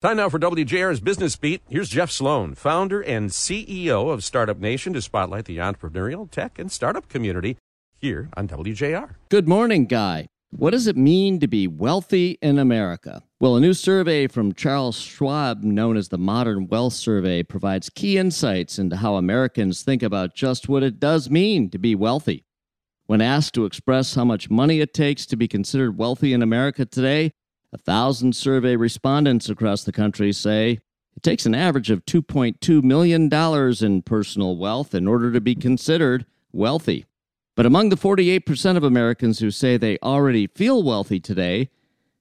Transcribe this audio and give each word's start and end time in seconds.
Time 0.00 0.18
now 0.18 0.28
for 0.28 0.38
WJR's 0.38 1.00
Business 1.00 1.34
Beat. 1.34 1.60
Here's 1.68 1.88
Jeff 1.88 2.08
Sloan, 2.08 2.54
founder 2.54 3.00
and 3.00 3.30
CEO 3.30 4.12
of 4.12 4.22
Startup 4.22 4.56
Nation, 4.56 4.92
to 4.92 5.02
spotlight 5.02 5.46
the 5.46 5.56
entrepreneurial, 5.56 6.30
tech, 6.30 6.56
and 6.60 6.70
startup 6.70 7.08
community 7.08 7.56
here 7.98 8.28
on 8.36 8.46
WJR. 8.46 9.16
Good 9.28 9.48
morning, 9.48 9.86
Guy. 9.86 10.28
What 10.56 10.70
does 10.70 10.86
it 10.86 10.96
mean 10.96 11.40
to 11.40 11.48
be 11.48 11.66
wealthy 11.66 12.38
in 12.40 12.60
America? 12.60 13.24
Well, 13.40 13.56
a 13.56 13.60
new 13.60 13.74
survey 13.74 14.28
from 14.28 14.54
Charles 14.54 15.00
Schwab, 15.00 15.64
known 15.64 15.96
as 15.96 16.10
the 16.10 16.16
Modern 16.16 16.68
Wealth 16.68 16.92
Survey, 16.92 17.42
provides 17.42 17.90
key 17.90 18.18
insights 18.18 18.78
into 18.78 18.98
how 18.98 19.16
Americans 19.16 19.82
think 19.82 20.04
about 20.04 20.32
just 20.32 20.68
what 20.68 20.84
it 20.84 21.00
does 21.00 21.28
mean 21.28 21.70
to 21.70 21.78
be 21.78 21.96
wealthy. 21.96 22.44
When 23.06 23.20
asked 23.20 23.54
to 23.54 23.64
express 23.64 24.14
how 24.14 24.24
much 24.24 24.48
money 24.48 24.78
it 24.78 24.94
takes 24.94 25.26
to 25.26 25.36
be 25.36 25.48
considered 25.48 25.98
wealthy 25.98 26.32
in 26.32 26.40
America 26.40 26.86
today, 26.86 27.32
a 27.72 27.78
thousand 27.78 28.34
survey 28.34 28.76
respondents 28.76 29.48
across 29.48 29.84
the 29.84 29.92
country 29.92 30.32
say 30.32 30.78
it 31.16 31.22
takes 31.22 31.46
an 31.46 31.54
average 31.54 31.90
of 31.90 32.06
$2.2 32.06 32.82
million 32.82 33.28
in 33.84 34.02
personal 34.02 34.56
wealth 34.56 34.94
in 34.94 35.08
order 35.08 35.32
to 35.32 35.40
be 35.40 35.54
considered 35.54 36.24
wealthy. 36.52 37.04
But 37.56 37.66
among 37.66 37.88
the 37.88 37.96
48% 37.96 38.76
of 38.76 38.84
Americans 38.84 39.40
who 39.40 39.50
say 39.50 39.76
they 39.76 39.98
already 39.98 40.46
feel 40.46 40.82
wealthy 40.82 41.18
today, 41.18 41.70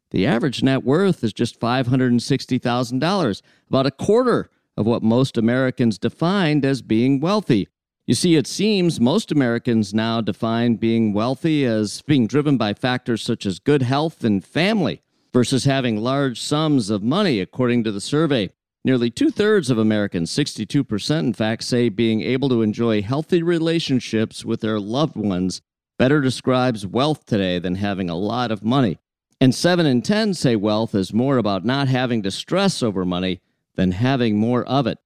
the 0.09 0.25
average 0.25 0.63
net 0.63 0.83
worth 0.83 1.23
is 1.23 1.31
just 1.31 1.59
$560,000, 1.59 3.41
about 3.69 3.85
a 3.85 3.91
quarter 3.91 4.49
of 4.75 4.85
what 4.85 5.03
most 5.03 5.37
Americans 5.37 5.99
defined 5.99 6.65
as 6.65 6.81
being 6.81 7.19
wealthy. 7.19 7.67
You 8.07 8.15
see, 8.15 8.35
it 8.35 8.47
seems 8.47 8.99
most 8.99 9.31
Americans 9.31 9.93
now 9.93 10.21
define 10.21 10.75
being 10.75 11.13
wealthy 11.13 11.65
as 11.65 12.01
being 12.01 12.25
driven 12.25 12.57
by 12.57 12.73
factors 12.73 13.21
such 13.21 13.45
as 13.45 13.59
good 13.59 13.83
health 13.83 14.23
and 14.23 14.43
family 14.43 15.03
versus 15.37 15.65
having 15.65 15.97
large 15.97 16.41
sums 16.41 16.89
of 16.89 17.03
money, 17.03 17.39
according 17.39 17.83
to 17.83 17.91
the 17.91 18.01
survey. 18.01 18.49
Nearly 18.83 19.11
two 19.11 19.29
thirds 19.29 19.69
of 19.69 19.77
Americans, 19.77 20.31
62% 20.31 21.19
in 21.19 21.31
fact, 21.31 21.63
say 21.63 21.89
being 21.89 22.21
able 22.23 22.49
to 22.49 22.63
enjoy 22.63 23.03
healthy 23.03 23.43
relationships 23.43 24.43
with 24.43 24.61
their 24.61 24.79
loved 24.79 25.15
ones 25.15 25.61
better 25.99 26.21
describes 26.21 26.87
wealth 26.87 27.27
today 27.27 27.59
than 27.59 27.75
having 27.75 28.09
a 28.09 28.15
lot 28.15 28.49
of 28.49 28.63
money. 28.63 28.97
And 29.39 29.53
7 29.53 29.85
in 29.85 30.01
10 30.01 30.33
say 30.33 30.55
wealth 30.55 30.95
is 30.95 31.13
more 31.13 31.37
about 31.37 31.63
not 31.63 31.87
having 31.87 32.23
to 32.23 32.31
stress 32.31 32.81
over 32.81 33.05
money 33.05 33.39
than 33.75 33.91
having 33.91 34.39
more 34.39 34.65
of 34.65 34.87
it. 34.87 34.97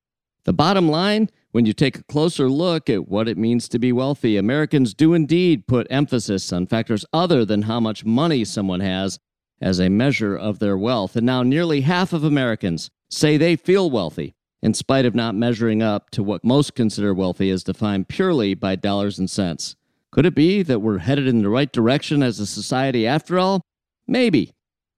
The 0.46 0.54
bottom 0.54 0.88
line 0.88 1.30
when 1.52 1.66
you 1.66 1.74
take 1.74 1.98
a 1.98 2.04
closer 2.04 2.50
look 2.50 2.90
at 2.90 3.10
what 3.10 3.28
it 3.28 3.38
means 3.38 3.68
to 3.68 3.80
be 3.80 3.92
wealthy, 3.92 4.38
Americans 4.38 4.94
do 4.94 5.14
indeed 5.14 5.68
put 5.68 5.88
emphasis 5.90 6.54
on 6.54 6.68
factors 6.68 7.06
other 7.12 7.44
than 7.44 7.64
how 7.64 7.82
much 7.82 8.06
money 8.06 8.46
someone 8.46 8.80
has 8.80 9.20
as 9.62 9.80
a 9.80 9.90
measure 9.90 10.36
of 10.36 10.60
their 10.60 10.78
wealth. 10.78 11.16
And 11.16 11.26
now 11.26 11.44
nearly 11.44 11.82
half 11.82 12.12
of 12.12 12.24
Americans 12.24 12.90
say 13.10 13.38
they 13.38 13.56
feel 13.56 13.90
wealthy, 13.90 14.36
in 14.62 14.74
spite 14.74 15.06
of 15.06 15.16
not 15.16 15.36
measuring 15.36 15.82
up 15.82 16.10
to 16.12 16.24
what 16.24 16.44
most 16.44 16.76
consider 16.76 17.14
wealthy 17.14 17.50
as 17.50 17.64
defined 17.64 18.08
purely 18.08 18.54
by 18.54 18.76
dollars 18.76 19.20
and 19.20 19.30
cents. 19.30 19.76
Could 20.12 20.26
it 20.26 20.36
be 20.36 20.62
that 20.64 20.80
we're 20.80 20.98
headed 20.98 21.28
in 21.28 21.42
the 21.42 21.50
right 21.50 21.72
direction 21.72 22.22
as 22.22 22.40
a 22.40 22.46
society 22.46 23.08
after 23.08 23.40
all? 23.40 23.62
Maybe. 24.08 24.54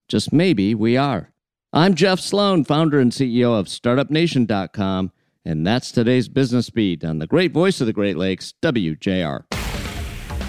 Just 0.08 0.32
maybe 0.32 0.74
we 0.74 0.96
are. 0.96 1.30
I'm 1.72 1.94
Jeff 1.94 2.20
Sloan, 2.20 2.64
founder 2.64 3.00
and 3.00 3.10
CEO 3.10 3.58
of 3.58 3.66
StartupNation.com, 3.66 5.12
and 5.44 5.66
that's 5.66 5.90
today's 5.90 6.28
Business 6.28 6.70
Beat 6.70 7.04
on 7.04 7.18
the 7.18 7.26
great 7.26 7.52
voice 7.52 7.80
of 7.80 7.86
the 7.86 7.92
Great 7.92 8.16
Lakes, 8.16 8.54
WJR. 8.62 9.44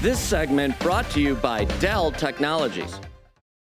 This 0.02 0.20
segment 0.20 0.78
brought 0.80 1.10
to 1.12 1.22
you 1.22 1.36
by 1.36 1.66
Dell 1.80 2.12
Technologies. 2.12 3.00